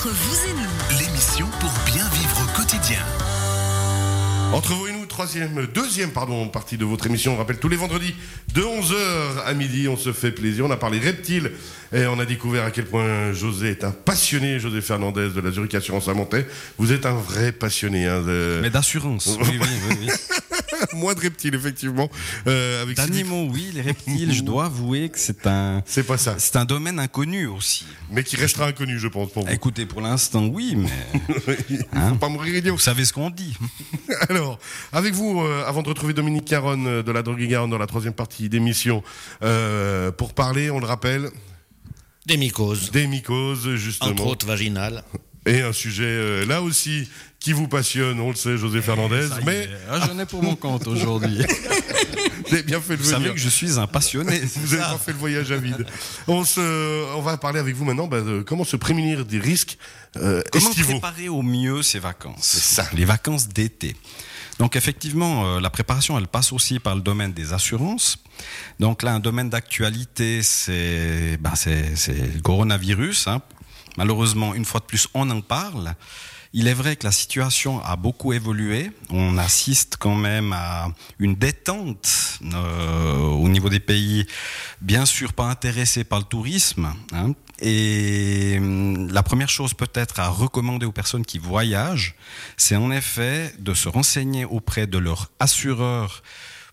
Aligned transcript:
Entre 0.00 0.08
vous 0.14 0.48
et 0.48 0.52
nous, 0.54 0.98
L'émission 0.98 1.46
pour 1.60 1.70
bien 1.84 2.08
vivre 2.08 2.42
au 2.42 2.56
quotidien. 2.56 3.00
Entre 4.54 4.72
vous 4.72 4.86
et 4.86 4.92
nous, 4.92 5.04
troisième, 5.04 5.66
deuxième 5.74 6.10
pardon, 6.10 6.48
partie 6.48 6.78
de 6.78 6.86
votre 6.86 7.04
émission. 7.06 7.34
On 7.34 7.36
rappelle 7.36 7.58
tous 7.58 7.68
les 7.68 7.76
vendredis 7.76 8.14
de 8.54 8.62
11h 8.62 9.44
à 9.44 9.52
midi. 9.52 9.88
On 9.88 9.98
se 9.98 10.14
fait 10.14 10.30
plaisir. 10.32 10.64
On 10.64 10.70
a 10.70 10.78
parlé 10.78 10.98
reptiles 11.00 11.52
et 11.92 12.06
on 12.06 12.18
a 12.18 12.24
découvert 12.24 12.64
à 12.64 12.70
quel 12.70 12.86
point 12.86 13.34
José 13.34 13.72
est 13.72 13.84
un 13.84 13.90
passionné. 13.90 14.58
José 14.58 14.80
Fernandez 14.80 15.28
de 15.28 15.40
la 15.42 15.50
Zurich 15.50 15.74
Assurance 15.74 16.08
à 16.08 16.14
Montaix. 16.14 16.46
Vous 16.78 16.92
êtes 16.92 17.04
un 17.04 17.12
vrai 17.14 17.52
passionné. 17.52 18.06
Hein, 18.06 18.22
de- 18.22 18.60
Mais 18.62 18.70
d'assurance, 18.70 19.36
oui, 19.42 19.58
oui, 19.60 19.68
oui. 19.90 19.96
oui. 20.00 20.08
Moins 20.94 21.14
de 21.14 21.20
reptiles, 21.20 21.54
effectivement. 21.54 22.08
Euh, 22.46 22.82
avec 22.82 22.96
D'animaux, 22.96 23.48
oui, 23.52 23.70
les 23.74 23.82
reptiles, 23.82 24.32
je 24.32 24.42
dois 24.42 24.66
avouer 24.66 25.08
que 25.08 25.18
c'est 25.18 25.46
un, 25.46 25.82
C'est 25.86 26.02
pas 26.06 26.18
ça. 26.18 26.36
c'est 26.38 26.56
un 26.56 26.64
domaine 26.64 26.98
inconnu 26.98 27.46
aussi. 27.46 27.86
Mais 28.10 28.24
qui 28.24 28.36
restera 28.36 28.66
inconnu, 28.66 28.98
je 28.98 29.08
pense, 29.08 29.30
pour 29.30 29.44
vous. 29.46 29.52
Écoutez, 29.52 29.86
pour 29.86 30.00
l'instant, 30.00 30.46
oui, 30.46 30.76
mais 30.76 30.88
Faut 32.08 32.14
pas 32.16 32.28
mourir 32.28 32.56
idiot. 32.56 32.74
vous 32.74 32.78
savez 32.80 33.04
ce 33.04 33.12
qu'on 33.12 33.30
dit. 33.30 33.56
Alors, 34.28 34.58
avec 34.92 35.14
vous, 35.14 35.40
euh, 35.40 35.64
avant 35.66 35.82
de 35.82 35.88
retrouver 35.88 36.12
Dominique 36.12 36.44
Caron 36.44 36.84
euh, 36.86 37.02
de 37.02 37.12
la 37.12 37.22
Drogue 37.22 37.40
et 37.40 37.48
Garonne 37.48 37.70
dans 37.70 37.78
la 37.78 37.86
troisième 37.86 38.14
partie 38.14 38.48
d'émission, 38.48 39.02
euh, 39.42 40.10
pour 40.12 40.34
parler, 40.34 40.70
on 40.70 40.78
le 40.80 40.86
rappelle, 40.86 41.30
Des 42.26 42.36
mycoses, 42.36 42.90
des 42.90 43.06
mycoses, 43.06 43.74
justement. 43.76 44.10
entre 44.12 44.26
autres 44.26 44.46
vaginales. 44.46 45.02
Et 45.46 45.62
un 45.62 45.72
sujet, 45.72 46.04
euh, 46.04 46.44
là 46.46 46.60
aussi, 46.62 47.08
qui 47.38 47.52
vous 47.54 47.66
passionne, 47.66 48.20
on 48.20 48.28
le 48.30 48.36
sait, 48.36 48.58
José 48.58 48.82
Fernandez, 48.82 49.26
Ça 49.28 49.40
y 49.40 49.44
mais 49.44 49.68
ah, 49.90 50.00
je 50.06 50.12
n'ai 50.12 50.26
pour 50.26 50.42
mon 50.42 50.54
compte 50.54 50.86
aujourd'hui. 50.86 51.38
vous 52.46 52.52
avez 52.54 52.62
bien 52.62 52.80
fait 52.80 52.96
de 52.98 53.02
Vous 53.02 53.08
savez 53.08 53.20
venir. 53.22 53.34
que 53.34 53.40
je 53.40 53.48
suis 53.48 53.78
un 53.78 53.86
passionné. 53.86 54.38
Vous 54.56 54.74
avez 54.74 54.82
pas 54.82 54.98
fait 54.98 55.12
le 55.12 55.18
voyage 55.18 55.50
à 55.50 55.56
vide. 55.56 55.86
On, 56.28 56.44
se, 56.44 57.14
on 57.14 57.22
va 57.22 57.38
parler 57.38 57.58
avec 57.58 57.74
vous 57.74 57.84
maintenant 57.86 58.06
bah, 58.06 58.20
de 58.20 58.42
comment 58.42 58.64
se 58.64 58.76
prémunir 58.76 59.24
des 59.24 59.38
risques 59.38 59.78
euh, 60.16 60.42
Comment 60.52 60.70
préparer 60.70 61.28
au 61.30 61.40
mieux 61.40 61.82
ses 61.82 62.00
vacances? 62.00 62.40
C'est 62.42 62.60
ça. 62.82 62.86
Les 62.92 63.06
vacances 63.06 63.48
d'été. 63.48 63.96
Donc 64.58 64.76
effectivement, 64.76 65.46
euh, 65.56 65.60
la 65.60 65.70
préparation, 65.70 66.18
elle 66.18 66.28
passe 66.28 66.52
aussi 66.52 66.80
par 66.80 66.94
le 66.94 67.00
domaine 67.00 67.32
des 67.32 67.54
assurances. 67.54 68.18
Donc 68.78 69.02
là, 69.02 69.14
un 69.14 69.20
domaine 69.20 69.48
d'actualité, 69.48 70.42
c'est 70.42 71.38
ben, 71.40 71.54
c'est 71.54 72.34
le 72.34 72.40
coronavirus. 72.42 73.28
hein. 73.28 73.40
Malheureusement, 73.96 74.54
une 74.54 74.64
fois 74.64 74.80
de 74.80 74.86
plus, 74.86 75.08
on 75.14 75.28
en 75.30 75.40
parle. 75.40 75.94
Il 76.52 76.66
est 76.66 76.74
vrai 76.74 76.96
que 76.96 77.06
la 77.06 77.12
situation 77.12 77.80
a 77.84 77.94
beaucoup 77.94 78.32
évolué. 78.32 78.90
On 79.08 79.38
assiste 79.38 79.96
quand 79.98 80.16
même 80.16 80.52
à 80.52 80.88
une 81.20 81.36
détente 81.36 82.40
euh, 82.52 83.18
au 83.18 83.48
niveau 83.48 83.68
des 83.68 83.78
pays, 83.78 84.26
bien 84.80 85.06
sûr 85.06 85.32
pas 85.32 85.44
intéressés 85.44 86.02
par 86.02 86.18
le 86.18 86.24
tourisme. 86.24 86.92
hein. 87.12 87.34
Et 87.60 88.56
hum, 88.58 89.12
la 89.12 89.22
première 89.22 89.48
chose 89.48 89.74
peut-être 89.74 90.18
à 90.18 90.28
recommander 90.28 90.86
aux 90.86 90.92
personnes 90.92 91.24
qui 91.24 91.38
voyagent, 91.38 92.16
c'est 92.56 92.76
en 92.76 92.90
effet 92.90 93.54
de 93.58 93.72
se 93.74 93.88
renseigner 93.88 94.44
auprès 94.44 94.86
de 94.88 94.98
leur 94.98 95.30
assureur 95.38 96.22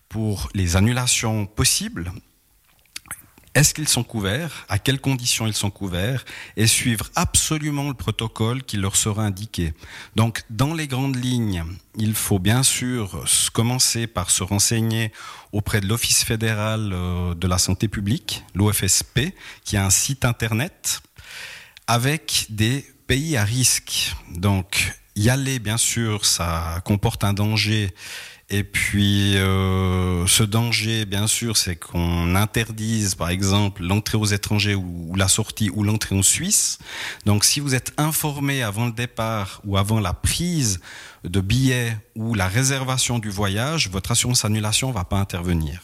pour 0.08 0.48
les 0.54 0.74
annulations 0.76 1.46
possibles. 1.46 2.10
Est-ce 3.54 3.74
qu'ils 3.74 3.88
sont 3.88 4.04
couverts? 4.04 4.66
À 4.68 4.78
quelles 4.78 5.00
conditions 5.00 5.46
ils 5.46 5.54
sont 5.54 5.70
couverts? 5.70 6.24
Et 6.56 6.66
suivre 6.66 7.10
absolument 7.14 7.88
le 7.88 7.94
protocole 7.94 8.62
qui 8.62 8.76
leur 8.76 8.94
sera 8.94 9.24
indiqué. 9.24 9.72
Donc, 10.16 10.42
dans 10.50 10.74
les 10.74 10.86
grandes 10.86 11.16
lignes, 11.16 11.64
il 11.96 12.14
faut 12.14 12.38
bien 12.38 12.62
sûr 12.62 13.24
commencer 13.52 14.06
par 14.06 14.30
se 14.30 14.42
renseigner 14.42 15.12
auprès 15.52 15.80
de 15.80 15.86
l'Office 15.86 16.24
fédéral 16.24 16.90
euh, 16.92 17.34
de 17.34 17.46
la 17.48 17.58
santé 17.58 17.88
publique, 17.88 18.44
l'OFSP, 18.54 19.34
qui 19.64 19.76
a 19.76 19.84
un 19.84 19.90
site 19.90 20.24
internet 20.24 21.00
avec 21.86 22.46
des 22.50 22.84
pays 23.06 23.36
à 23.36 23.44
risque. 23.44 24.14
Donc, 24.34 24.94
y 25.16 25.30
aller, 25.30 25.58
bien 25.58 25.78
sûr, 25.78 26.24
ça 26.26 26.80
comporte 26.84 27.24
un 27.24 27.32
danger. 27.32 27.92
Et 28.50 28.64
puis, 28.64 29.36
euh, 29.36 30.26
ce 30.26 30.42
danger, 30.42 31.04
bien 31.04 31.26
sûr, 31.26 31.58
c'est 31.58 31.76
qu'on 31.76 32.34
interdise, 32.34 33.14
par 33.14 33.28
exemple, 33.28 33.82
l'entrée 33.82 34.16
aux 34.16 34.24
étrangers 34.24 34.74
ou, 34.74 35.08
ou 35.10 35.16
la 35.16 35.28
sortie 35.28 35.68
ou 35.68 35.82
l'entrée 35.82 36.16
en 36.16 36.22
Suisse. 36.22 36.78
Donc, 37.26 37.44
si 37.44 37.60
vous 37.60 37.74
êtes 37.74 37.92
informé 37.98 38.62
avant 38.62 38.86
le 38.86 38.92
départ 38.92 39.60
ou 39.64 39.76
avant 39.76 40.00
la 40.00 40.14
prise 40.14 40.80
de 41.24 41.40
billets 41.42 41.94
ou 42.14 42.34
la 42.34 42.48
réservation 42.48 43.18
du 43.18 43.28
voyage, 43.28 43.90
votre 43.90 44.12
assurance 44.12 44.46
annulation 44.46 44.92
va 44.92 45.04
pas 45.04 45.18
intervenir. 45.18 45.82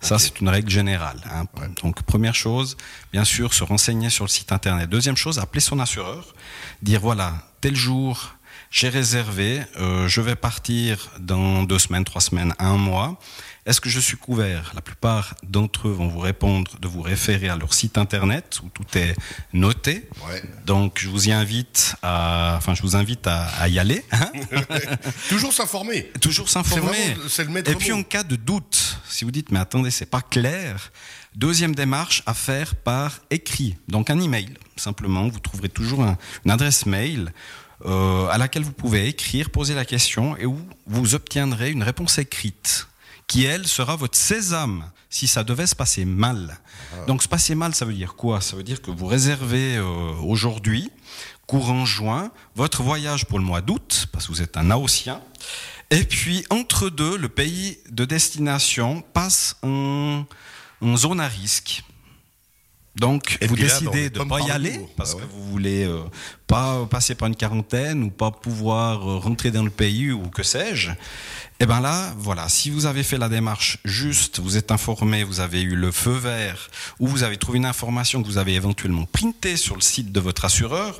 Ça, 0.00 0.18
c'est 0.18 0.40
une 0.40 0.48
règle 0.50 0.70
générale. 0.70 1.18
hein. 1.32 1.46
Donc, 1.82 2.02
première 2.02 2.34
chose, 2.34 2.76
bien 3.12 3.24
sûr, 3.24 3.52
se 3.54 3.64
renseigner 3.64 4.10
sur 4.10 4.24
le 4.26 4.28
site 4.28 4.52
internet. 4.52 4.88
Deuxième 4.90 5.16
chose, 5.16 5.38
appeler 5.38 5.60
son 5.62 5.80
assureur, 5.80 6.34
dire 6.82 7.00
voilà, 7.00 7.48
tel 7.62 7.74
jour, 7.74 8.35
j'ai 8.70 8.88
réservé, 8.88 9.62
euh, 9.78 10.08
je 10.08 10.20
vais 10.20 10.34
partir 10.36 11.10
dans 11.18 11.62
deux 11.62 11.78
semaines, 11.78 12.04
trois 12.04 12.20
semaines, 12.20 12.54
un 12.58 12.76
mois. 12.76 13.18
Est-ce 13.64 13.80
que 13.80 13.88
je 13.88 13.98
suis 13.98 14.16
couvert? 14.16 14.70
La 14.76 14.80
plupart 14.80 15.34
d'entre 15.42 15.88
eux 15.88 15.92
vont 15.92 16.06
vous 16.06 16.20
répondre 16.20 16.78
de 16.78 16.86
vous 16.86 17.02
référer 17.02 17.48
à 17.48 17.56
leur 17.56 17.74
site 17.74 17.98
internet 17.98 18.60
où 18.62 18.68
tout 18.68 18.84
est 18.96 19.16
noté. 19.52 20.08
Ouais. 20.28 20.42
Donc, 20.64 20.98
je 21.00 21.08
vous 21.08 21.28
y 21.28 21.32
invite 21.32 21.96
à, 22.02 22.54
enfin, 22.58 22.74
je 22.74 22.82
vous 22.82 22.94
invite 22.94 23.26
à, 23.26 23.46
à 23.60 23.66
y 23.68 23.78
aller. 23.80 24.04
hein. 24.12 24.30
Toujours 25.28 25.52
s'informer. 25.52 26.12
Toujours 26.20 26.48
s'informer. 26.48 27.16
c'est 27.28 27.42
le 27.44 27.50
maître 27.50 27.70
Et 27.70 27.74
puis 27.74 27.90
mot. 27.90 27.98
en 27.98 28.02
cas 28.04 28.22
de 28.22 28.36
doute, 28.36 28.98
si 29.08 29.24
vous 29.24 29.30
dites 29.32 29.50
mais 29.50 29.58
attendez 29.58 29.90
c'est 29.90 30.06
pas 30.06 30.20
clair, 30.22 30.92
deuxième 31.34 31.74
démarche 31.74 32.22
à 32.26 32.34
faire 32.34 32.76
par 32.76 33.18
écrit, 33.30 33.76
donc 33.88 34.10
un 34.10 34.20
email 34.20 34.54
simplement. 34.76 35.26
Vous 35.28 35.40
trouverez 35.40 35.68
toujours 35.70 36.02
un- 36.04 36.16
une 36.44 36.50
adresse 36.52 36.86
mail 36.86 37.32
euh, 37.84 38.26
à 38.28 38.38
laquelle 38.38 38.62
vous 38.62 38.72
pouvez 38.72 39.08
écrire, 39.08 39.50
poser 39.50 39.74
la 39.74 39.84
question 39.84 40.36
et 40.36 40.46
où 40.46 40.58
vous 40.86 41.14
obtiendrez 41.14 41.70
une 41.70 41.82
réponse 41.82 42.18
écrite 42.18 42.88
qui 43.26 43.44
elle 43.44 43.66
sera 43.66 43.96
votre 43.96 44.16
sésame 44.16 44.90
si 45.10 45.26
ça 45.26 45.44
devait 45.44 45.66
se 45.66 45.74
passer 45.74 46.04
mal. 46.04 46.58
Donc 47.06 47.22
se 47.22 47.28
passer 47.28 47.54
mal, 47.54 47.74
ça 47.74 47.84
veut 47.84 47.94
dire 47.94 48.14
quoi? 48.14 48.40
Ça 48.40 48.56
veut 48.56 48.62
dire 48.62 48.82
que 48.82 48.90
vous 48.90 49.06
réservez 49.06 49.76
euh, 49.76 50.12
aujourd'hui, 50.22 50.90
courant 51.46 51.84
juin, 51.84 52.30
votre 52.54 52.82
voyage 52.82 53.24
pour 53.26 53.38
le 53.38 53.44
mois 53.44 53.60
d'août, 53.60 54.06
parce 54.12 54.26
que 54.26 54.32
vous 54.32 54.42
êtes 54.42 54.56
un 54.56 54.70
Aocien. 54.70 55.20
Et 55.90 56.04
puis, 56.04 56.44
entre 56.50 56.90
deux, 56.90 57.16
le 57.16 57.28
pays 57.28 57.78
de 57.90 58.04
destination 58.04 59.02
passe 59.12 59.56
en, 59.62 60.24
en 60.80 60.96
zone 60.96 61.20
à 61.20 61.28
risque. 61.28 61.84
Donc, 62.96 63.36
Et 63.42 63.46
vous 63.46 63.56
là, 63.56 63.64
décidez 63.64 64.08
de 64.10 64.18
pommes 64.18 64.28
pas 64.28 64.40
y 64.40 64.50
aller 64.50 64.80
parce 64.96 65.12
Ah 65.12 65.16
ouais. 65.16 65.22
que 65.22 65.28
vous 65.32 65.50
voulez 65.50 65.84
euh, 65.84 66.00
pas 66.46 66.86
passer 66.86 67.14
par 67.14 67.28
une 67.28 67.36
quarantaine 67.36 68.02
ou 68.02 68.10
pas 68.10 68.30
pouvoir 68.30 69.08
euh, 69.08 69.18
rentrer 69.18 69.50
dans 69.50 69.62
le 69.62 69.70
pays 69.70 70.12
ou 70.12 70.28
que 70.28 70.42
sais-je. 70.42 70.90
Et 71.60 71.66
ben 71.66 71.80
là, 71.80 72.14
voilà, 72.18 72.48
si 72.48 72.70
vous 72.70 72.86
avez 72.86 73.02
fait 73.02 73.18
la 73.18 73.28
démarche 73.28 73.78
juste, 73.84 74.40
vous 74.40 74.56
êtes 74.56 74.70
informé, 74.70 75.24
vous 75.24 75.40
avez 75.40 75.60
eu 75.62 75.74
le 75.74 75.90
feu 75.92 76.12
vert 76.12 76.68
ou 76.98 77.06
vous 77.06 77.22
avez 77.22 77.36
trouvé 77.36 77.58
une 77.58 77.66
information 77.66 78.22
que 78.22 78.28
vous 78.28 78.38
avez 78.38 78.54
éventuellement 78.54 79.04
printée 79.06 79.56
sur 79.56 79.74
le 79.74 79.80
site 79.82 80.12
de 80.12 80.20
votre 80.20 80.44
assureur, 80.44 80.98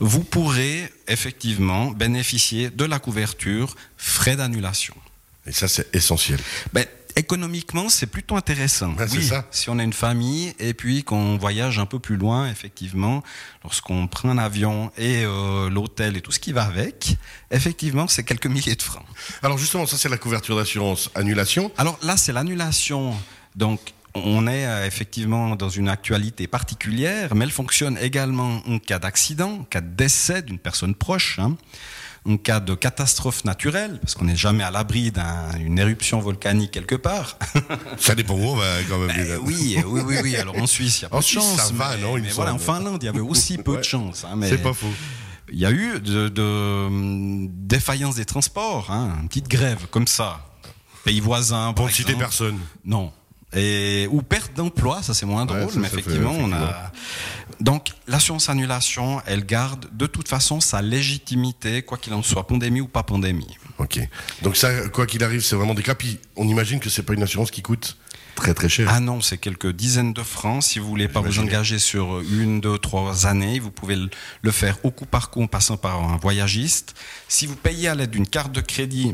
vous 0.00 0.22
pourrez 0.24 0.90
effectivement 1.08 1.90
bénéficier 1.90 2.70
de 2.70 2.84
la 2.84 2.98
couverture 2.98 3.74
frais 3.96 4.36
d'annulation. 4.36 4.94
Et 5.46 5.52
ça, 5.52 5.66
c'est 5.66 5.92
essentiel. 5.94 6.38
Ben, 6.72 6.86
économiquement, 7.16 7.88
c'est 7.88 8.06
plutôt 8.06 8.36
intéressant. 8.36 8.90
Ben, 8.90 9.08
c'est 9.08 9.18
oui, 9.18 9.26
ça. 9.26 9.46
si 9.50 9.70
on 9.70 9.78
a 9.78 9.82
une 9.82 9.92
famille 9.92 10.54
et 10.58 10.74
puis 10.74 11.04
qu'on 11.04 11.36
voyage 11.36 11.78
un 11.78 11.86
peu 11.86 11.98
plus 11.98 12.16
loin, 12.16 12.48
effectivement, 12.48 13.22
lorsqu'on 13.64 14.06
prend 14.06 14.30
un 14.30 14.38
avion 14.38 14.90
et 14.96 15.24
euh, 15.24 15.70
l'hôtel 15.70 16.16
et 16.16 16.20
tout 16.20 16.32
ce 16.32 16.38
qui 16.38 16.52
va 16.52 16.64
avec, 16.64 17.16
effectivement, 17.50 18.06
c'est 18.08 18.24
quelques 18.24 18.46
milliers 18.56 18.76
de 18.76 18.82
francs. 18.82 19.06
Alors 19.42 19.58
justement, 19.58 19.86
ça 19.86 19.96
c'est 19.96 20.08
la 20.08 20.18
couverture 20.18 20.56
d'assurance 20.56 21.10
annulation. 21.14 21.70
Alors 21.78 21.98
là, 22.02 22.16
c'est 22.16 22.32
l'annulation. 22.32 23.14
Donc, 23.56 23.80
on 24.14 24.46
est 24.46 24.66
euh, 24.66 24.86
effectivement 24.86 25.56
dans 25.56 25.68
une 25.70 25.88
actualité 25.88 26.46
particulière, 26.46 27.34
mais 27.34 27.44
elle 27.44 27.50
fonctionne 27.50 27.98
également 28.00 28.60
en 28.68 28.78
cas 28.78 28.98
d'accident, 28.98 29.60
en 29.60 29.64
cas 29.64 29.80
de 29.80 29.88
décès 29.94 30.42
d'une 30.42 30.58
personne 30.58 30.94
proche, 30.94 31.38
hein, 31.38 31.56
en 32.28 32.36
cas 32.36 32.60
de 32.60 32.74
catastrophe 32.74 33.44
naturelle, 33.44 33.98
parce 34.00 34.14
qu'on 34.14 34.26
n'est 34.26 34.36
jamais 34.36 34.62
à 34.64 34.70
l'abri 34.70 35.12
d'une 35.12 35.78
éruption 35.78 36.20
volcanique 36.20 36.70
quelque 36.70 36.94
part. 36.94 37.38
Ça 37.98 38.14
dépend 38.14 38.34
où 38.34 38.42
on 38.44 38.54
va 38.56 38.82
quand 38.88 38.98
même. 38.98 39.08
Ben 39.16 39.38
oui, 39.42 39.76
oui, 39.86 40.00
oui, 40.04 40.16
oui. 40.22 40.36
Alors 40.36 40.56
en 40.58 40.66
Suisse, 40.66 41.00
il 41.00 41.02
y 41.02 41.06
a 41.06 41.08
peu 41.08 41.16
En 41.16 41.20
de 41.20 41.24
chance. 41.24 41.56
ça 41.56 41.72
va, 41.72 41.96
mais, 41.96 42.02
non, 42.02 42.14
mais 42.14 42.28
voilà, 42.30 42.54
en. 42.54 42.58
Finlande, 42.58 43.02
il 43.02 43.06
y 43.06 43.08
avait 43.08 43.20
aussi 43.20 43.58
peu 43.58 43.72
Ouais. 43.72 43.78
de 43.78 43.82
chance. 43.82 44.24
hein, 44.24 44.38
C'est 44.42 44.62
pas 44.62 44.74
faux. 44.74 44.92
Il 45.52 45.58
y 45.58 45.66
a 45.66 45.70
eu 45.72 46.00
de, 46.00 46.28
de, 46.28 46.88
défaillance 47.66 48.14
des 48.14 48.24
transports, 48.24 48.90
hein, 48.90 49.18
une 49.22 49.28
petite 49.28 49.48
grève 49.48 49.86
comme 49.90 50.06
ça. 50.06 50.46
Pays 51.04 51.20
voisins, 51.20 51.72
Pour 51.72 51.86
ne 51.86 51.90
citer 51.90 52.14
personne. 52.14 52.58
Non. 52.84 53.12
Et, 53.54 54.08
ou 54.10 54.22
perte 54.22 54.54
d'emploi, 54.54 55.02
ça 55.02 55.12
c'est 55.14 55.26
moins 55.26 55.46
Ouais, 55.46 55.58
drôle, 55.60 55.70
ça, 55.72 55.78
mais 55.78 55.88
ça 55.88 55.94
fait- 55.94 56.00
effectivement, 56.00 56.32
on 56.32 56.52
a. 56.52 56.90
Donc, 57.60 57.88
l'assurance 58.08 58.48
annulation, 58.48 59.20
elle 59.26 59.44
garde 59.44 59.86
de 59.92 60.06
toute 60.06 60.26
façon 60.28 60.60
sa 60.60 60.80
légitimité, 60.82 61.82
quoi 61.82 61.98
qu'il 61.98 62.14
en 62.14 62.22
soit, 62.22 62.46
pandémie 62.46 62.80
ou 62.80 62.88
pas 62.88 63.02
pandémie. 63.02 63.56
Ok. 63.78 64.00
Donc 64.42 64.56
ça, 64.56 64.88
quoi 64.88 65.06
qu'il 65.06 65.22
arrive, 65.22 65.42
c'est 65.42 65.54
vraiment 65.56 65.74
des 65.74 65.82
cas. 65.82 65.94
Puis 65.94 66.18
on 66.36 66.48
imagine 66.48 66.80
que 66.80 66.88
c'est 66.90 67.02
pas 67.02 67.12
une 67.14 67.22
assurance 67.22 67.50
qui 67.50 67.62
coûte 67.62 67.98
très 68.34 68.54
très 68.54 68.68
cher. 68.68 68.88
Ah 68.90 69.00
non, 69.00 69.20
c'est 69.20 69.36
quelques 69.38 69.70
dizaines 69.70 70.12
de 70.14 70.22
francs. 70.22 70.62
Si 70.62 70.78
vous 70.78 70.88
voulez 70.88 71.08
pas 71.08 71.20
vous 71.20 71.38
engager 71.38 71.78
sur 71.78 72.20
une, 72.20 72.60
deux, 72.60 72.78
trois 72.78 73.26
années, 73.26 73.58
vous 73.60 73.70
pouvez 73.70 73.96
le 74.40 74.50
faire 74.50 74.78
au 74.84 74.90
coup 74.90 75.06
par 75.06 75.30
coup 75.30 75.42
en 75.42 75.46
passant 75.46 75.76
par 75.76 76.02
un 76.02 76.16
voyagiste. 76.16 76.94
Si 77.28 77.46
vous 77.46 77.56
payez 77.56 77.88
à 77.88 77.94
l'aide 77.94 78.10
d'une 78.10 78.26
carte 78.26 78.52
de 78.52 78.60
crédit, 78.62 79.12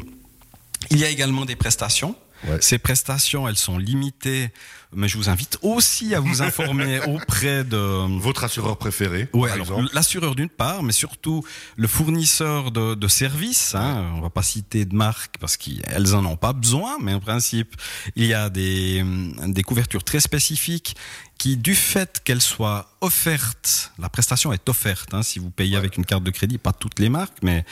il 0.90 0.98
y 0.98 1.04
a 1.04 1.08
également 1.10 1.44
des 1.44 1.56
prestations. 1.56 2.14
Ces 2.60 2.78
prestations, 2.78 3.48
elles 3.48 3.56
sont 3.56 3.78
limitées, 3.78 4.50
mais 4.94 5.08
je 5.08 5.16
vous 5.16 5.28
invite 5.28 5.58
aussi 5.62 6.14
à 6.14 6.20
vous 6.20 6.42
informer 6.42 7.00
auprès 7.06 7.64
de, 7.64 7.76
Votre 8.18 8.44
assureur 8.44 8.76
préféré, 8.76 9.28
Ouais, 9.32 9.50
l'assureur 9.92 10.34
d'une 10.34 10.48
part, 10.48 10.82
mais 10.82 10.92
surtout 10.92 11.44
le 11.76 11.86
fournisseur 11.88 12.70
de, 12.70 12.94
de 12.94 13.08
services. 13.08 13.74
Hein, 13.74 14.12
on 14.14 14.20
va 14.20 14.30
pas 14.30 14.42
citer 14.42 14.84
de 14.84 14.94
marque 14.94 15.36
parce 15.38 15.56
qu'elles 15.56 16.14
en 16.14 16.24
ont 16.24 16.36
pas 16.36 16.52
besoin, 16.52 16.96
mais 17.00 17.14
en 17.14 17.20
principe, 17.20 17.74
il 18.16 18.24
y 18.24 18.34
a 18.34 18.48
des, 18.50 19.00
hum, 19.02 19.52
des 19.52 19.62
couvertures 19.62 20.04
très 20.04 20.20
spécifiques 20.20 20.96
qui, 21.38 21.56
du 21.56 21.76
fait 21.76 22.20
qu'elles 22.24 22.42
soient 22.42 22.90
offertes, 23.00 23.92
la 23.98 24.08
prestation 24.08 24.52
est 24.52 24.68
offerte. 24.68 25.14
Hein, 25.14 25.22
si 25.22 25.38
vous 25.38 25.50
payez 25.50 25.76
avec 25.76 25.96
une 25.96 26.04
carte 26.04 26.24
de 26.24 26.32
crédit, 26.32 26.58
pas 26.58 26.72
toutes 26.72 26.98
les 26.98 27.08
marques, 27.08 27.38
mais 27.42 27.64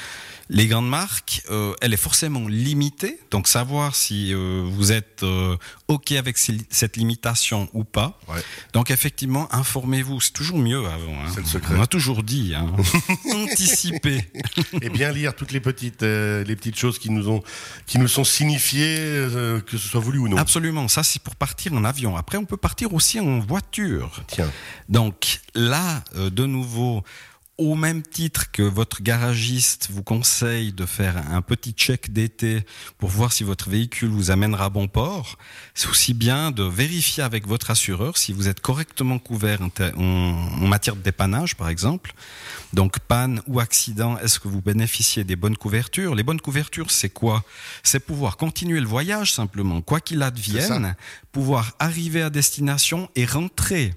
les 0.48 0.68
grandes 0.68 0.88
marques, 0.88 1.42
euh, 1.50 1.74
elle 1.80 1.92
est 1.92 1.98
forcément 1.98 2.46
limitée. 2.46 3.18
Donc 3.32 3.48
savoir 3.48 3.96
si 3.96 4.32
euh, 4.32 4.62
vous 4.64 4.92
êtes 4.92 5.24
euh, 5.24 5.56
ok 5.88 6.12
avec 6.12 6.38
cette 6.38 6.96
limitation 6.96 7.05
ou 7.72 7.84
pas. 7.84 8.18
Ouais. 8.28 8.40
Donc 8.72 8.90
effectivement, 8.90 9.48
informez-vous, 9.54 10.20
c'est 10.20 10.32
toujours 10.32 10.58
mieux 10.58 10.84
avant. 10.86 11.12
hein. 11.12 11.30
C'est 11.34 11.40
le 11.40 11.46
secret. 11.46 11.74
On 11.76 11.80
a 11.82 11.86
toujours 11.86 12.22
dit, 12.22 12.54
hein. 12.54 12.66
anticiper. 13.34 14.24
Et 14.82 14.88
bien 14.90 15.12
lire 15.12 15.34
toutes 15.34 15.52
les 15.52 15.60
petites, 15.60 16.02
euh, 16.02 16.44
les 16.44 16.56
petites 16.56 16.78
choses 16.78 16.98
qui 16.98 17.10
nous 17.10 17.28
ont, 17.28 17.42
qui 17.86 17.98
nous 17.98 18.08
sont 18.08 18.24
signifiées, 18.24 18.96
euh, 18.98 19.60
que 19.60 19.76
ce 19.76 19.88
soit 19.88 20.00
voulu 20.00 20.18
ou 20.18 20.28
non. 20.28 20.36
Absolument, 20.36 20.88
ça 20.88 21.02
c'est 21.02 21.22
pour 21.22 21.36
partir 21.36 21.72
en 21.72 21.84
avion. 21.84 22.16
Après, 22.16 22.38
on 22.38 22.44
peut 22.44 22.56
partir 22.56 22.92
aussi 22.94 23.20
en 23.20 23.40
voiture. 23.40 24.22
Tiens, 24.26 24.50
Donc 24.88 25.40
là, 25.54 26.02
euh, 26.16 26.30
de 26.30 26.46
nouveau, 26.46 27.02
au 27.58 27.74
même 27.74 28.02
titre 28.02 28.50
que 28.50 28.62
votre 28.62 29.02
garagiste 29.02 29.88
vous 29.90 30.02
conseille 30.02 30.72
de 30.72 30.84
faire 30.84 31.16
un 31.30 31.40
petit 31.40 31.72
check 31.72 32.12
d'été 32.12 32.66
pour 32.98 33.08
voir 33.08 33.32
si 33.32 33.44
votre 33.44 33.70
véhicule 33.70 34.10
vous 34.10 34.30
amènera 34.30 34.66
à 34.66 34.68
bon 34.68 34.88
port, 34.88 35.38
c'est 35.74 35.88
aussi 35.88 36.12
bien 36.12 36.50
de 36.50 36.62
vérifier 36.62 37.22
avec 37.22 37.46
votre 37.46 37.70
assureur 37.70 38.18
si 38.18 38.34
vous 38.34 38.48
êtes 38.48 38.60
correctement 38.60 39.18
couvert 39.18 39.60
en, 39.96 40.32
matière 40.66 40.96
de 40.96 41.02
dépannage, 41.02 41.56
par 41.56 41.70
exemple. 41.70 42.12
Donc 42.74 42.98
panne 42.98 43.40
ou 43.46 43.58
accident, 43.58 44.18
est-ce 44.18 44.38
que 44.38 44.48
vous 44.48 44.60
bénéficiez 44.60 45.24
des 45.24 45.36
bonnes 45.36 45.56
couvertures? 45.56 46.14
Les 46.14 46.22
bonnes 46.22 46.40
couvertures, 46.40 46.90
c'est 46.90 47.08
quoi? 47.08 47.42
C'est 47.82 48.00
pouvoir 48.00 48.36
continuer 48.36 48.80
le 48.80 48.86
voyage 48.86 49.32
simplement, 49.32 49.80
quoi 49.80 50.00
qu'il 50.00 50.22
advienne, 50.22 50.94
pouvoir 51.32 51.74
arriver 51.78 52.20
à 52.20 52.28
destination 52.28 53.08
et 53.14 53.24
rentrer. 53.24 53.94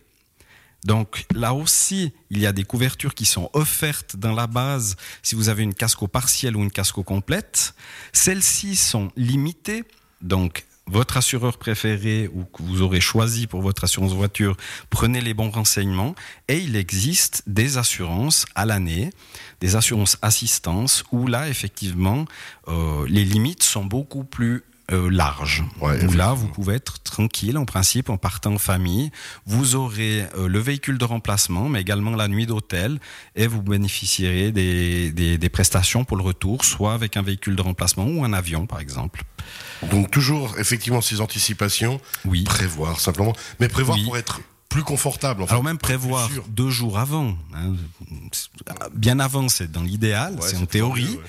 Donc 0.85 1.25
là 1.33 1.53
aussi, 1.53 2.13
il 2.29 2.39
y 2.39 2.45
a 2.45 2.51
des 2.51 2.63
couvertures 2.63 3.13
qui 3.13 3.25
sont 3.25 3.49
offertes 3.53 4.15
dans 4.15 4.33
la 4.33 4.47
base 4.47 4.95
si 5.23 5.35
vous 5.35 5.49
avez 5.49 5.63
une 5.63 5.73
casco 5.73 6.07
partielle 6.07 6.55
ou 6.55 6.61
une 6.61 6.71
casco 6.71 7.03
complète. 7.03 7.73
Celles-ci 8.13 8.75
sont 8.75 9.11
limitées. 9.15 9.83
Donc 10.21 10.65
votre 10.89 11.17
assureur 11.17 11.57
préféré 11.57 12.29
ou 12.33 12.45
que 12.45 12.63
vous 12.63 12.81
aurez 12.81 12.99
choisi 12.99 13.45
pour 13.45 13.61
votre 13.61 13.83
assurance 13.83 14.13
voiture, 14.13 14.57
prenez 14.89 15.21
les 15.21 15.33
bons 15.33 15.51
renseignements. 15.51 16.15
Et 16.47 16.57
il 16.57 16.75
existe 16.75 17.43
des 17.45 17.77
assurances 17.77 18.45
à 18.55 18.65
l'année, 18.65 19.11
des 19.61 19.75
assurances 19.75 20.17
assistance, 20.21 21.03
où 21.11 21.27
là, 21.27 21.47
effectivement, 21.47 22.25
euh, 22.67 23.05
les 23.07 23.23
limites 23.23 23.63
sont 23.63 23.85
beaucoup 23.85 24.23
plus 24.23 24.63
euh, 24.91 25.09
larges. 25.09 25.63
Ouais, 25.81 26.03
où 26.05 26.11
là, 26.13 26.33
vous 26.33 26.47
pouvez 26.47 26.75
être 26.75 26.99
tranquille, 27.03 27.57
en 27.57 27.65
principe, 27.65 28.09
en 28.09 28.17
partant 28.17 28.53
en 28.53 28.57
famille. 28.57 29.11
Vous 29.45 29.75
aurez 29.75 30.25
euh, 30.37 30.47
le 30.47 30.59
véhicule 30.59 30.97
de 30.97 31.05
remplacement, 31.05 31.69
mais 31.69 31.81
également 31.81 32.15
la 32.15 32.27
nuit 32.27 32.45
d'hôtel, 32.45 32.99
et 33.35 33.47
vous 33.47 33.61
bénéficierez 33.61 34.51
des, 34.51 35.11
des, 35.11 35.37
des 35.37 35.49
prestations 35.49 36.03
pour 36.05 36.17
le 36.17 36.23
retour, 36.23 36.65
soit 36.65 36.93
avec 36.93 37.17
un 37.17 37.21
véhicule 37.21 37.55
de 37.55 37.61
remplacement 37.61 38.05
ou 38.05 38.23
un 38.23 38.33
avion, 38.33 38.65
par 38.65 38.79
exemple. 38.79 39.23
donc 39.91 40.11
toujours 40.11 40.57
effectivement 40.59 41.01
ces 41.01 41.21
anticipations, 41.21 41.99
Oui. 42.25 42.43
prévoir 42.43 42.99
simplement, 42.99 43.33
mais 43.59 43.67
prévoir 43.67 43.97
Oui. 43.97 44.05
pour 44.05 44.17
être 44.17 44.41
plus 44.69 44.83
confortable. 44.83 45.41
En 45.43 45.45
fait, 45.47 45.51
Alors 45.51 45.63
même 45.63 45.77
prévoir 45.79 46.29
deux 46.47 46.69
jours 46.69 46.99
avant, 46.99 47.35
hein, 47.55 47.73
bien 48.93 49.19
avant, 49.19 49.49
c'est 49.49 49.71
dans 49.71 49.81
l'idéal, 49.83 50.35
Ouais, 50.35 50.47
c'est 50.47 50.57
en 50.57 50.65
théorie. 50.65 51.09
ouais. 51.09 51.19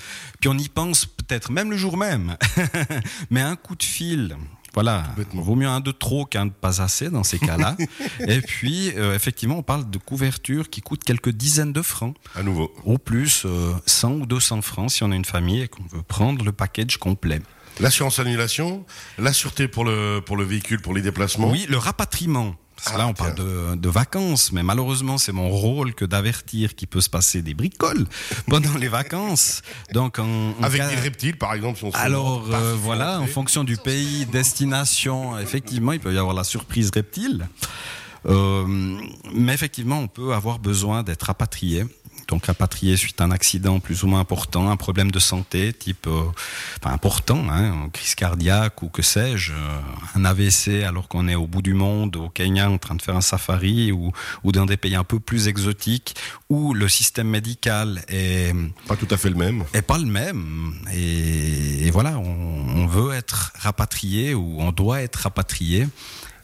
Puis 0.40 0.48
on 0.48 0.56
y 0.58 0.68
pense 0.68 1.06
peut-être 1.06 1.50
même 1.50 1.70
le 1.70 1.76
jour 1.76 1.96
même, 1.96 2.36
mais 3.30 3.40
un 3.40 3.56
coup 3.56 3.76
de 3.76 3.82
fil. 3.82 4.36
Voilà, 4.72 5.02
vaut 5.34 5.56
mieux 5.56 5.66
un 5.66 5.80
de 5.80 5.90
trop 5.90 6.24
qu'un 6.24 6.46
de 6.46 6.52
pas 6.52 6.80
assez 6.80 7.10
dans 7.10 7.24
ces 7.24 7.40
cas-là. 7.40 7.76
Et 8.28 8.40
puis, 8.40 8.92
euh, 8.96 9.16
effectivement, 9.16 9.56
on 9.58 9.62
parle 9.64 9.90
de 9.90 9.98
couverture 9.98 10.70
qui 10.70 10.80
coûte 10.80 11.02
quelques 11.02 11.30
dizaines 11.30 11.72
de 11.72 11.82
francs. 11.82 12.14
À 12.36 12.44
nouveau. 12.44 12.72
Au 12.84 12.96
plus, 12.96 13.42
euh, 13.46 13.72
100 13.86 14.12
ou 14.12 14.26
200 14.26 14.62
francs 14.62 14.92
si 14.92 15.02
on 15.02 15.10
a 15.10 15.16
une 15.16 15.24
famille 15.24 15.62
et 15.62 15.68
qu'on 15.68 15.82
veut 15.90 16.02
prendre 16.02 16.44
le 16.44 16.52
package 16.52 16.98
complet. 16.98 17.40
L'assurance 17.80 18.20
annulation, 18.20 18.84
la 19.18 19.32
sûreté 19.32 19.66
pour 19.66 19.84
le, 19.84 20.20
pour 20.24 20.36
le 20.36 20.44
véhicule, 20.44 20.80
pour 20.80 20.94
les 20.94 21.02
déplacements. 21.02 21.50
Oui, 21.50 21.66
le 21.68 21.76
rapatriement. 21.78 22.54
Parce 22.82 22.94
que 22.94 22.98
là, 22.98 23.06
on 23.06 23.12
parle 23.12 23.34
de, 23.34 23.74
de 23.76 23.88
vacances, 23.90 24.52
mais 24.52 24.62
malheureusement, 24.62 25.18
c'est 25.18 25.32
mon 25.32 25.50
rôle 25.50 25.94
que 25.94 26.06
d'avertir 26.06 26.74
qu'il 26.74 26.88
peut 26.88 27.02
se 27.02 27.10
passer 27.10 27.42
des 27.42 27.52
bricoles 27.52 28.06
pendant 28.48 28.74
les 28.78 28.88
vacances. 28.88 29.60
Donc, 29.92 30.18
Avec 30.62 30.80
cas- 30.80 30.88
des 30.88 30.96
reptiles, 30.96 31.36
par 31.36 31.52
exemple, 31.52 31.78
si 31.78 31.84
on 31.84 31.90
alors 31.90 32.46
euh, 32.50 32.74
voilà, 32.80 33.20
en 33.20 33.26
fonction 33.26 33.64
du 33.64 33.76
pays, 33.76 34.24
destination, 34.26 35.38
effectivement, 35.38 35.92
il 35.92 36.00
peut 36.00 36.14
y 36.14 36.18
avoir 36.18 36.34
la 36.34 36.44
surprise 36.44 36.90
reptile. 36.94 37.48
Euh, 38.26 38.64
mais 39.34 39.54
effectivement, 39.54 39.98
on 39.98 40.08
peut 40.08 40.32
avoir 40.34 40.58
besoin 40.58 41.02
d'être 41.02 41.24
rapatrié. 41.24 41.84
Donc 42.30 42.46
rapatrié 42.46 42.96
suite 42.96 43.20
à 43.20 43.24
un 43.24 43.32
accident 43.32 43.80
plus 43.80 44.04
ou 44.04 44.06
moins 44.06 44.20
important, 44.20 44.70
un 44.70 44.76
problème 44.76 45.10
de 45.10 45.18
santé 45.18 45.72
type 45.72 46.06
euh, 46.06 46.22
enfin, 46.80 46.94
important, 46.94 47.44
hein, 47.50 47.88
crise 47.92 48.14
cardiaque 48.14 48.84
ou 48.84 48.88
que 48.88 49.02
sais-je, 49.02 49.52
euh, 49.52 49.80
un 50.14 50.24
AVC 50.24 50.84
alors 50.86 51.08
qu'on 51.08 51.26
est 51.26 51.34
au 51.34 51.48
bout 51.48 51.60
du 51.60 51.74
monde, 51.74 52.14
au 52.14 52.28
Kenya 52.28 52.70
en 52.70 52.78
train 52.78 52.94
de 52.94 53.02
faire 53.02 53.16
un 53.16 53.20
safari 53.20 53.90
ou, 53.90 54.12
ou 54.44 54.52
dans 54.52 54.64
des 54.64 54.76
pays 54.76 54.94
un 54.94 55.02
peu 55.02 55.18
plus 55.18 55.48
exotiques 55.48 56.14
où 56.48 56.72
le 56.72 56.88
système 56.88 57.28
médical 57.28 58.04
est 58.06 58.54
Pas 58.86 58.94
tout 58.94 59.08
à 59.10 59.16
fait 59.16 59.30
le 59.30 59.34
même. 59.34 59.64
est 59.74 59.82
pas 59.82 59.98
le 59.98 60.06
même. 60.06 60.74
Et, 60.92 61.88
et 61.88 61.90
voilà, 61.90 62.16
on, 62.16 62.30
on 62.76 62.86
veut 62.86 63.12
être 63.12 63.52
rapatrié 63.56 64.34
ou 64.34 64.60
on 64.60 64.70
doit 64.70 65.02
être 65.02 65.16
rapatrié. 65.16 65.88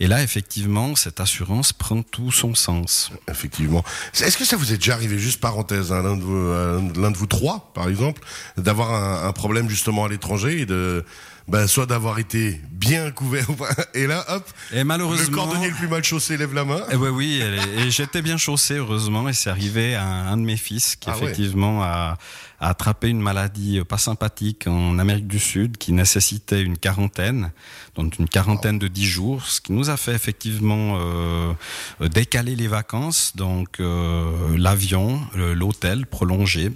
Et 0.01 0.07
là, 0.07 0.23
effectivement, 0.23 0.95
cette 0.97 1.21
assurance 1.21 1.73
prend 1.73 2.03
tout 2.03 2.31
son 2.33 2.55
sens. 2.55 3.11
Effectivement. 3.31 3.85
Est-ce 4.21 4.37
que 4.37 4.45
ça 4.45 4.57
vous 4.57 4.73
est 4.73 4.77
déjà 4.77 4.95
arrivé, 4.95 5.19
juste 5.19 5.41
parenthèse, 5.41 5.93
hein, 5.93 6.03
l'un 6.03 6.17
de, 6.17 6.23
vous- 6.23 6.37
euh, 6.37 6.81
de 6.81 7.17
vous 7.17 7.27
trois, 7.27 7.71
par 7.75 7.89
exemple, 7.89 8.23
d'avoir 8.57 9.25
un 9.25 9.33
problème 9.33 9.69
justement 9.69 10.05
à 10.05 10.09
l'étranger 10.09 10.61
et 10.61 10.67
de, 10.67 11.05
ben, 11.49 11.67
soit 11.69 11.87
d'avoir 11.87 12.19
été 12.19 12.61
bien 12.73 13.11
couvert, 13.13 13.47
et 13.95 14.07
là, 14.07 14.25
hop, 14.29 14.45
Et 14.73 14.79
le 14.79 14.85
malheureusement. 14.85 15.37
cordonnier 15.45 15.69
le 15.71 15.75
plus 15.77 15.89
mal 15.89 16.03
chaussé 16.03 16.37
lève 16.37 16.53
la 16.55 16.65
main. 16.65 16.83
Eh 16.91 16.97
ouais, 16.97 17.09
oui, 17.09 17.41
et, 17.41 17.83
et 17.83 17.91
j'étais 17.91 18.21
bien 18.21 18.37
chaussé, 18.37 18.75
heureusement, 18.75 19.29
et 19.29 19.33
c'est 19.33 19.51
arrivé 19.51 19.95
à 19.95 20.05
un 20.05 20.37
de 20.37 20.43
mes 20.43 20.57
fils 20.57 20.97
qui, 20.97 21.09
Ah 21.09 21.17
ouais. 21.17 21.25
effectivement, 21.25 21.83
a, 21.85 22.19
a 22.61 22.69
attrapé 22.69 23.09
une 23.09 23.21
maladie 23.21 23.81
pas 23.89 23.99
sympathique 23.99 24.67
en 24.67 24.99
Amérique 24.99 25.29
du 25.29 25.39
Sud 25.39 25.77
qui 25.77 25.93
nécessitait 25.93 26.63
une 26.63 26.79
quarantaine, 26.79 27.53
donc 27.95 28.19
une 28.19 28.29
quarantaine 28.29 28.79
de 28.79 28.89
dix 28.89 29.07
jours, 29.07 29.47
ce 29.47 29.61
qui 29.61 29.73
nous 29.73 29.89
a 29.89 29.97
fait 29.97 30.15
effectivement 30.15 30.99
euh, 31.01 31.53
décaler 32.01 32.57
les 32.57 32.69
vacances, 32.69 33.33
donc 33.37 33.79
euh, 33.81 34.57
l'avion, 34.59 35.21
le- 35.37 35.55
l'hôtel 35.55 36.07
prolongé. 36.07 36.73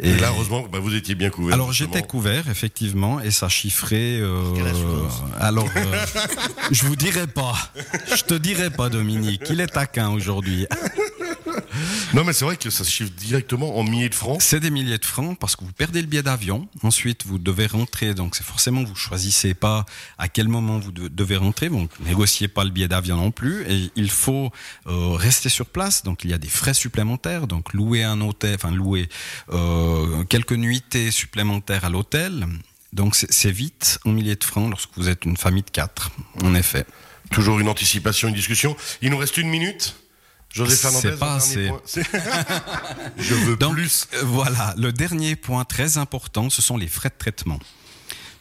Et, 0.00 0.14
là, 0.16 0.28
heureusement, 0.30 0.64
ben, 0.70 0.78
vous 0.78 0.94
étiez 0.94 1.16
bien 1.16 1.28
couvert. 1.28 1.54
Alors 1.54 1.72
j'étais 1.72 2.02
couvert 2.02 2.48
effectivement 2.48 3.20
et 3.20 3.32
ça 3.32 3.48
chiffrait. 3.48 4.20
euh, 4.20 4.54
alors 5.40 5.68
euh, 5.76 6.06
je 6.70 6.84
vous 6.84 6.94
dirai 6.94 7.26
pas, 7.26 7.54
je 8.14 8.22
te 8.22 8.34
dirai 8.34 8.70
pas 8.70 8.88
Dominique, 8.90 9.42
il 9.50 9.60
est 9.60 9.66
taquin 9.66 10.10
aujourd'hui. 10.10 10.66
Non, 12.14 12.24
mais 12.24 12.32
c'est 12.32 12.44
vrai 12.46 12.56
que 12.56 12.70
ça 12.70 12.84
se 12.84 12.90
chiffre 12.90 13.10
directement 13.10 13.76
en 13.78 13.82
milliers 13.84 14.08
de 14.08 14.14
francs. 14.14 14.40
C'est 14.40 14.60
des 14.60 14.70
milliers 14.70 14.96
de 14.96 15.04
francs 15.04 15.38
parce 15.38 15.56
que 15.56 15.64
vous 15.64 15.72
perdez 15.72 16.00
le 16.00 16.06
billet 16.06 16.22
d'avion. 16.22 16.66
Ensuite, 16.82 17.26
vous 17.26 17.38
devez 17.38 17.66
rentrer. 17.66 18.14
Donc, 18.14 18.34
c'est 18.34 18.44
forcément 18.44 18.82
vous 18.82 18.94
choisissez 18.94 19.52
pas 19.52 19.84
à 20.16 20.28
quel 20.28 20.48
moment 20.48 20.78
vous 20.78 20.90
de- 20.90 21.08
devez 21.08 21.36
rentrer. 21.36 21.68
Donc, 21.68 21.90
négociez 22.00 22.48
pas 22.48 22.64
le 22.64 22.70
billet 22.70 22.88
d'avion 22.88 23.16
non 23.16 23.30
plus. 23.30 23.62
Et 23.70 23.90
il 23.94 24.10
faut 24.10 24.50
euh, 24.86 25.10
rester 25.16 25.50
sur 25.50 25.66
place. 25.66 26.02
Donc, 26.02 26.24
il 26.24 26.30
y 26.30 26.34
a 26.34 26.38
des 26.38 26.48
frais 26.48 26.72
supplémentaires. 26.74 27.46
Donc, 27.46 27.74
louer 27.74 28.04
un 28.04 28.20
hôtel, 28.22 28.54
enfin 28.54 28.70
louer 28.70 29.08
euh, 29.50 30.24
quelques 30.24 30.52
nuitées 30.52 31.10
supplémentaires 31.10 31.84
à 31.84 31.90
l'hôtel. 31.90 32.46
Donc, 32.94 33.16
c'est 33.16 33.30
c'est 33.30 33.50
vite 33.52 33.98
en 34.06 34.10
milliers 34.12 34.36
de 34.36 34.44
francs 34.44 34.70
lorsque 34.70 34.90
vous 34.96 35.08
êtes 35.10 35.26
une 35.26 35.36
famille 35.36 35.62
de 35.62 35.70
quatre. 35.70 36.10
En 36.42 36.54
effet. 36.54 36.86
Toujours 37.30 37.60
une 37.60 37.68
anticipation, 37.68 38.28
une 38.28 38.34
discussion. 38.34 38.74
Il 39.02 39.10
nous 39.10 39.18
reste 39.18 39.36
une 39.36 39.50
minute. 39.50 39.94
José 40.52 40.74
C'est 40.76 40.82
Fernandez. 40.82 41.16
pas 41.18 41.34
assez. 41.36 41.70
Je 43.18 43.34
veux 43.34 43.56
Donc, 43.56 43.74
plus. 43.74 44.08
euh, 44.14 44.22
voilà, 44.24 44.74
le 44.76 44.92
dernier 44.92 45.36
point 45.36 45.64
très 45.64 45.98
important, 45.98 46.50
ce 46.50 46.62
sont 46.62 46.76
les 46.76 46.88
frais 46.88 47.10
de 47.10 47.14
traitement. 47.18 47.58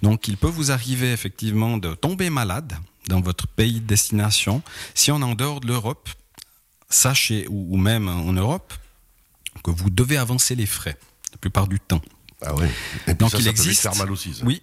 Donc, 0.02 0.28
il 0.28 0.38
peut 0.38 0.48
vous 0.48 0.72
arriver 0.72 1.12
effectivement 1.12 1.78
de 1.78 1.94
tomber 1.96 2.30
malade. 2.30 2.74
dans 3.08 3.22
votre 3.22 3.48
pays 3.48 3.80
de 3.80 3.86
destination. 3.88 4.62
Si 4.94 5.12
on 5.14 5.22
est 5.22 5.24
en 5.24 5.34
dehors 5.36 5.62
de 5.62 5.68
l'Europe, 5.68 6.10
sachez, 6.90 7.48
ou, 7.50 7.74
ou 7.74 7.78
même 7.78 8.10
en 8.10 8.34
Europe, 8.34 8.74
que 9.64 9.72
vous 9.72 9.90
devez 9.90 10.18
avancer 10.18 10.56
les 10.56 10.66
frais 10.66 10.98
la 11.32 11.38
plupart 11.38 11.68
du 11.70 11.80
temps. 11.80 12.02
Ah 12.46 12.54
oui. 12.56 12.68
Et 13.08 13.14
Donc 13.14 13.32
ça, 13.32 13.38
il 13.38 13.44
ça 13.46 13.52
peut 13.54 13.60
existe, 13.60 13.82
faire 13.82 13.96
mal 13.96 14.12
aussi. 14.12 14.34
ça. 14.34 14.44
oui, 14.46 14.62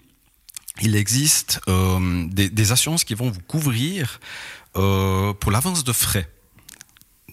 il 0.83 0.95
existe 0.95 1.61
euh, 1.69 2.27
des, 2.29 2.49
des 2.51 2.73
assurances 2.73 3.05
qui 3.05 3.15
vont 3.15 3.31
vous 3.31 3.41
couvrir 3.41 4.21
euh, 4.77 5.33
pour 5.35 5.51
l'avance 5.51 5.83
de 5.85 5.93
frais. 5.93 6.29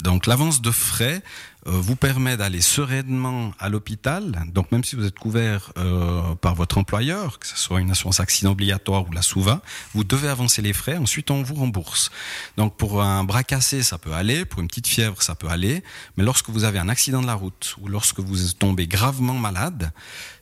Donc 0.02 0.26
l'avance 0.26 0.62
de 0.62 0.72
frais 0.72 1.22
euh, 1.68 1.72
vous 1.72 1.96
permet 1.96 2.38
d'aller 2.38 2.60
sereinement 2.62 3.54
à 3.60 3.70
l'hôpital. 3.70 4.46
Donc 4.48 4.72
même 4.72 4.84
si 4.84 4.96
vous 4.96 5.06
êtes 5.06 5.20
couvert 5.20 5.72
euh, 5.78 6.34
par 6.36 6.56
votre 6.56 6.80
employeur, 6.80 7.38
que 7.38 7.46
ce 7.46 7.56
soit 7.56 7.82
une 7.82 7.92
assurance 7.92 8.20
accident 8.20 8.52
obligatoire 8.52 9.08
ou 9.08 9.12
la 9.12 9.22
SOUVA, 9.22 9.62
vous 9.94 10.04
devez 10.04 10.28
avancer 10.28 10.64
les 10.64 10.74
frais. 10.74 10.98
Ensuite 10.98 11.30
on 11.30 11.44
vous 11.44 11.54
rembourse. 11.54 12.10
Donc 12.58 12.78
pour 12.78 13.04
un 13.04 13.24
bras 13.24 13.44
cassé 13.44 13.84
ça 13.84 14.00
peut 14.00 14.14
aller, 14.14 14.44
pour 14.44 14.62
une 14.62 14.68
petite 14.68 14.88
fièvre 14.88 15.22
ça 15.22 15.36
peut 15.36 15.50
aller, 15.50 15.84
mais 16.18 16.24
lorsque 16.24 16.50
vous 16.50 16.64
avez 16.64 16.80
un 16.80 16.90
accident 16.90 17.22
de 17.22 17.28
la 17.28 17.36
route 17.36 17.76
ou 17.80 17.88
lorsque 17.88 18.20
vous 18.20 18.38
tombez 18.54 18.88
gravement 18.88 19.36
malade, 19.36 19.92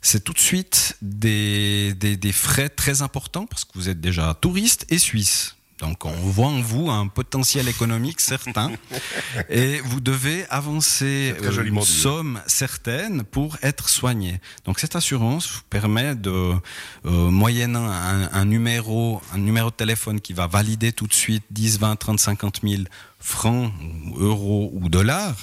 c'est 0.02 0.24
tout 0.24 0.34
de 0.34 0.40
suite 0.40 0.98
des, 1.02 1.94
frais 2.34 2.70
très 2.70 3.02
importants 3.02 3.46
parce 3.46 3.66
que 3.66 3.72
vous 3.76 3.90
êtes 3.90 4.00
déjà 4.00 4.34
touriste 4.40 4.86
et 4.90 5.00
suisse. 5.00 5.56
Donc 5.80 6.06
on 6.06 6.12
voit 6.12 6.48
en 6.48 6.62
vous 6.62 6.90
un 6.90 7.08
potentiel 7.08 7.68
économique 7.70 8.20
certain 8.20 8.72
et 9.50 9.80
vous 9.82 10.02
devez 10.02 10.46
avancer 10.50 11.34
euh, 11.42 11.64
une 11.64 11.82
somme 11.82 12.42
certaine 12.48 13.24
pour 13.24 13.58
être 13.62 13.88
soigné. 13.88 14.42
Donc 14.66 14.80
cette 14.80 14.96
assurance 14.96 15.50
vous 15.50 15.62
permet 15.70 16.16
de, 16.16 16.32
euh, 16.32 16.60
moyennant 17.06 17.90
un, 17.90 18.30
un 18.32 18.46
numéro, 18.46 19.22
un 19.34 19.38
numéro 19.38 19.70
de 19.70 19.76
téléphone 19.76 20.20
qui 20.20 20.34
va 20.34 20.48
valider 20.48 20.92
tout 20.92 21.08
de 21.08 21.14
suite 21.14 21.44
10, 21.52 21.80
20, 21.80 21.96
30, 21.96 22.20
50 22.20 22.60
000 22.64 22.84
francs, 23.20 23.74
ou 24.06 24.20
euros 24.20 24.72
ou 24.74 24.90
dollars, 24.90 25.38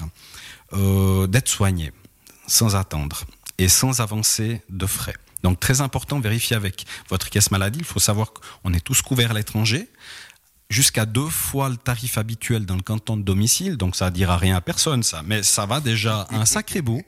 euh, 0.73 1.26
d'être 1.26 1.49
soigné 1.49 1.93
sans 2.47 2.76
attendre 2.76 3.25
et 3.59 3.69
sans 3.69 4.00
avancer 4.00 4.62
de 4.69 4.87
frais. 4.87 5.14
Donc 5.43 5.61
très 5.61 5.81
important, 5.81 6.19
vérifier 6.19 6.57
avec 6.57 6.87
votre 7.09 7.31
caisse 7.31 7.50
maladie. 7.50 7.78
Il 7.78 7.85
faut 7.85 8.00
savoir 8.00 8.33
qu'on 8.33 8.73
est 8.73 8.81
tous 8.81 9.02
couverts 9.02 9.31
à 9.31 9.35
l'étranger 9.35 9.88
jusqu'à 10.68 11.06
deux 11.06 11.28
fois 11.28 11.68
le 11.68 11.76
tarif 11.76 12.18
habituel 12.18 12.66
dans 12.66 12.76
le 12.76 12.82
canton 12.82 13.16
de 13.16 13.23
domicile, 13.23 13.76
donc 13.76 13.96
ça 13.96 14.11
dira 14.11 14.37
rien 14.37 14.56
à 14.56 14.61
personne 14.61 15.02
ça, 15.02 15.23
mais 15.25 15.42
ça 15.42 15.66
va 15.66 15.80
déjà 15.80 16.26
un 16.30 16.44
sacré 16.44 16.82
bout. 16.82 17.02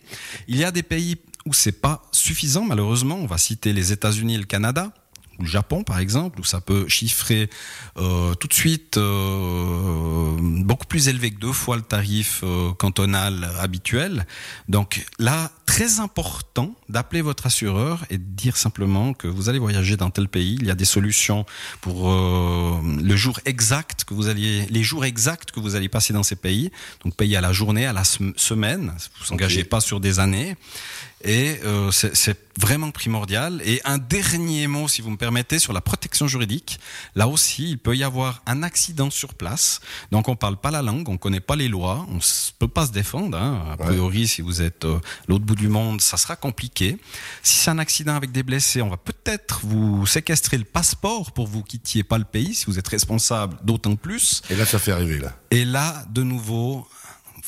Il 0.46 0.56
y 0.56 0.64
a 0.64 0.70
des 0.70 0.82
pays 0.82 1.16
où 1.46 1.52
c'est 1.52 1.72
pas 1.72 2.02
suffisant 2.12 2.64
malheureusement, 2.64 3.16
on 3.16 3.26
va 3.26 3.38
citer 3.38 3.72
les 3.72 3.92
États-Unis 3.92 4.34
et 4.34 4.38
le 4.38 4.44
Canada 4.44 4.92
ou 5.38 5.42
le 5.42 5.48
Japon 5.48 5.84
par 5.84 5.98
exemple, 5.98 6.40
où 6.40 6.44
ça 6.44 6.60
peut 6.60 6.88
chiffrer 6.88 7.48
euh, 7.96 8.34
tout 8.34 8.48
de 8.48 8.52
suite 8.54 8.96
euh, 8.96 10.36
beaucoup 10.40 10.86
plus 10.86 11.08
élevé 11.08 11.30
que 11.30 11.38
deux 11.38 11.52
fois 11.52 11.76
le 11.76 11.82
tarif 11.82 12.40
euh, 12.42 12.72
cantonal 12.72 13.48
habituel. 13.60 14.26
Donc 14.68 15.04
là, 15.18 15.50
très 15.66 16.00
important 16.00 16.74
d'appeler 16.88 17.22
votre 17.22 17.46
assureur 17.46 18.04
et 18.10 18.18
de 18.18 18.22
dire 18.24 18.56
simplement 18.56 19.12
que 19.12 19.28
vous 19.28 19.48
allez 19.48 19.58
voyager 19.58 19.96
dans 19.96 20.10
tel 20.10 20.28
pays. 20.28 20.56
Il 20.60 20.66
y 20.66 20.70
a 20.70 20.74
des 20.74 20.84
solutions 20.84 21.44
pour 21.80 22.10
le 22.10 23.16
jour 23.16 23.38
exact 23.44 24.04
que 24.04 24.14
vous 24.14 24.28
alliez, 24.28 24.66
les 24.70 24.82
jours 24.82 25.04
exacts 25.04 25.50
que 25.50 25.60
vous 25.60 25.74
allez 25.76 25.88
passer 25.88 26.12
dans 26.12 26.22
ces 26.22 26.36
pays. 26.36 26.70
Donc 27.04 27.16
payer 27.16 27.36
à 27.36 27.40
la 27.40 27.52
journée, 27.52 27.86
à 27.86 27.92
la 27.92 28.04
sem- 28.04 28.32
semaine. 28.36 28.94
Vous 29.20 29.32
engagez 29.32 29.64
pas 29.64 29.80
sur 29.80 30.00
des 30.00 30.18
années. 30.18 30.56
Et 31.24 31.58
euh, 31.64 31.90
c'est 31.90 32.38
vraiment 32.56 32.90
primordial. 32.90 33.60
Et 33.64 33.80
un 33.84 33.98
dernier 33.98 34.66
mot, 34.66 34.86
si 34.88 35.02
vous 35.02 35.10
me 35.10 35.16
permettez, 35.16 35.58
sur 35.58 35.72
la 35.72 35.80
protection 35.80 36.26
juridique. 36.28 36.78
Là 37.14 37.26
aussi, 37.28 37.70
il 37.70 37.78
peut 37.78 37.96
y 37.96 38.04
avoir 38.04 38.42
un 38.46 38.62
accident 38.62 39.10
sur 39.10 39.34
place. 39.34 39.80
Donc 40.12 40.28
on 40.28 40.36
parle 40.36 40.56
pas 40.56 40.70
la 40.70 40.82
langue, 40.82 41.08
on 41.08 41.16
connaît 41.16 41.40
pas 41.40 41.56
les 41.56 41.68
lois, 41.68 42.06
on 42.10 42.18
s- 42.18 42.52
peut 42.58 42.68
pas 42.68 42.86
se 42.86 42.92
défendre. 42.92 43.36
Hein. 43.38 43.64
A 43.72 43.76
priori, 43.76 44.28
si 44.28 44.42
vous 44.42 44.62
êtes 44.62 44.84
euh, 44.84 45.00
l'autre 45.28 45.44
bout 45.44 45.54
du 45.56 45.68
monde, 45.68 46.00
ça 46.00 46.16
sera 46.16 46.36
compliqué. 46.36 46.98
Si 47.42 47.58
c'est 47.58 47.70
un 47.70 47.78
accident 47.78 48.14
avec 48.14 48.30
des 48.32 48.42
blessés, 48.42 48.82
on 48.82 48.88
va 48.88 48.96
peut-être 48.96 49.60
vous 49.64 50.06
séquestrer 50.06 50.56
le 50.58 50.64
passeport 50.64 51.32
pour 51.32 51.46
vous 51.48 51.62
quittiez 51.62 52.02
pas 52.04 52.18
le 52.18 52.24
pays. 52.24 52.54
Si 52.54 52.66
vous 52.66 52.78
êtes 52.78 52.88
responsable, 52.88 53.56
d'autant 53.64 53.96
plus. 53.96 54.42
Et 54.50 54.56
là, 54.56 54.64
ça 54.66 54.78
fait 54.78 54.92
arriver, 54.92 55.18
là. 55.18 55.36
Et 55.50 55.64
là, 55.64 56.04
de 56.10 56.22
nouveau, 56.22 56.86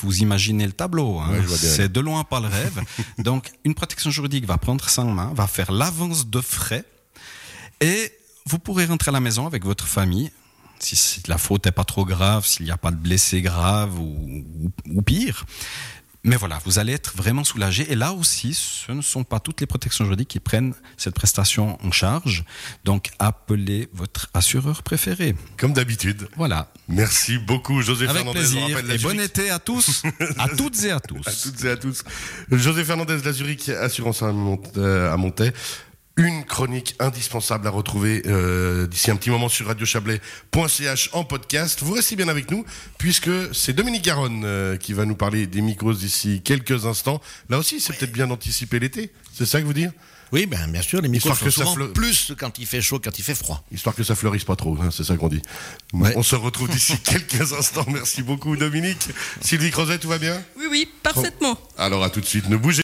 vous 0.01 0.19
imaginez 0.21 0.65
le 0.65 0.71
tableau. 0.73 1.19
hein. 1.19 1.29
C'est 1.75 1.91
de 1.91 1.99
loin 1.99 2.23
pas 2.23 2.39
le 2.39 2.47
rêve. 2.47 2.81
Donc, 3.17 3.51
une 3.63 3.73
protection 3.73 4.09
juridique 4.11 4.45
va 4.45 4.57
prendre 4.57 4.87
ça 4.89 5.01
en 5.03 5.11
main, 5.11 5.31
va 5.35 5.47
faire 5.47 5.71
l'avance 5.71 6.27
de 6.27 6.41
frais, 6.41 6.85
et 7.79 8.11
vous 8.45 8.59
pourrez 8.59 8.85
rentrer 8.85 9.09
à 9.09 9.11
la 9.13 9.19
maison 9.19 9.45
avec 9.47 9.63
votre 9.65 9.87
famille. 9.87 10.31
Si, 10.79 10.95
si 10.95 11.21
la 11.27 11.37
faute 11.37 11.65
n'est 11.65 11.71
pas 11.71 11.83
trop 11.83 12.05
grave, 12.05 12.45
s'il 12.45 12.65
n'y 12.65 12.71
a 12.71 12.77
pas 12.77 12.89
de 12.91 12.97
ou, 13.99 14.03
ou- 14.63 14.71
ou 14.97 15.01
pire. 15.03 15.45
Mais 16.23 16.35
voilà, 16.35 16.59
vous 16.65 16.77
allez 16.77 16.93
être 16.93 17.15
vraiment 17.17 17.43
soulagé. 17.43 17.91
Et 17.91 17.95
là 17.95 18.13
aussi, 18.13 18.53
ce 18.53 18.91
ne 18.91 19.01
sont 19.01 19.23
pas 19.23 19.39
toutes 19.39 19.59
les 19.59 19.65
protections 19.65 20.05
juridiques 20.05 20.27
qui 20.27 20.39
prennent 20.39 20.75
cette 20.95 21.15
prestation 21.15 21.79
en 21.83 21.91
charge. 21.91 22.43
Donc, 22.85 23.09
appelez 23.17 23.89
votre 23.91 24.29
assureur 24.35 24.83
préféré. 24.83 25.35
Comme 25.57 25.73
d'habitude. 25.73 26.27
Voilà. 26.37 26.71
Merci 26.87 27.39
beaucoup, 27.39 27.81
José 27.81 28.05
Avec 28.05 28.17
Fernandez. 28.17 28.39
plaisir. 28.39 28.61
On 28.61 28.67
rappelle 28.69 28.85
la 28.87 28.93
Et 28.95 28.97
bon 28.99 29.19
été 29.19 29.49
à 29.49 29.57
tous, 29.57 30.03
à 30.37 30.47
toutes 30.49 30.83
et 30.83 30.91
à 30.91 30.99
tous. 30.99 31.27
à 31.27 31.31
toutes 31.31 31.63
et 31.63 31.69
à 31.71 31.77
tous. 31.77 32.03
José 32.51 32.83
Fernandez, 32.83 33.17
la 33.25 33.31
Zurich 33.31 33.69
Assurance 33.69 34.21
à 34.21 34.31
Mont- 34.31 34.61
euh. 34.77 35.11
Une 36.17 36.43
chronique 36.43 36.95
indispensable 36.99 37.67
à 37.67 37.69
retrouver 37.69 38.21
euh, 38.25 38.85
d'ici 38.85 39.11
un 39.11 39.15
petit 39.15 39.29
moment 39.29 39.47
sur 39.47 39.67
radiochablais.ch 39.67 41.09
en 41.13 41.23
podcast. 41.23 41.81
Vous 41.83 41.93
restez 41.93 42.17
bien 42.17 42.27
avec 42.27 42.51
nous 42.51 42.65
puisque 42.97 43.29
c'est 43.53 43.71
Dominique 43.73 44.03
Garonne 44.03 44.43
euh, 44.43 44.75
qui 44.75 44.91
va 44.91 45.05
nous 45.05 45.15
parler 45.15 45.47
des 45.47 45.61
mycoses 45.61 45.99
d'ici 45.99 46.41
quelques 46.43 46.85
instants. 46.85 47.21
Là 47.49 47.57
aussi, 47.57 47.79
c'est 47.79 47.97
peut-être 47.97 48.11
bien 48.11 48.27
d'anticiper 48.27 48.79
l'été. 48.79 49.11
C'est 49.33 49.45
ça 49.45 49.61
que 49.61 49.65
vous 49.65 49.73
dire? 49.73 49.91
Oui, 50.31 50.45
ben, 50.45 50.65
bien 50.69 50.81
sûr, 50.81 51.01
les 51.01 51.09
micros 51.09 51.31
Histoire 51.31 51.51
sont 51.51 51.63
que 51.63 51.71
souvent 51.71 51.93
plus 51.93 52.33
quand 52.37 52.57
il 52.57 52.65
fait 52.65 52.81
chaud, 52.81 52.99
quand 53.03 53.19
il 53.19 53.23
fait 53.23 53.35
froid. 53.35 53.65
Histoire 53.71 53.93
que 53.93 54.03
ça 54.03 54.15
fleurisse 54.15 54.45
pas 54.45 54.55
trop, 54.55 54.77
hein, 54.81 54.89
c'est 54.89 55.03
ça 55.03 55.17
qu'on 55.17 55.27
dit. 55.27 55.41
Ouais. 55.91 56.13
On 56.15 56.23
se 56.23 56.35
retrouve 56.35 56.69
d'ici 56.69 56.97
quelques 57.03 57.51
instants. 57.51 57.85
Merci 57.89 58.21
beaucoup 58.21 58.55
Dominique. 58.55 59.09
Sylvie 59.41 59.71
Crozet, 59.71 59.99
tout 59.99 60.07
va 60.07 60.19
bien? 60.19 60.41
Oui, 60.57 60.67
oui, 60.71 60.89
parfaitement. 61.03 61.57
Alors 61.77 62.03
à 62.03 62.09
tout 62.09 62.21
de 62.21 62.25
suite, 62.25 62.47
ne 62.47 62.55
bougez 62.55 62.79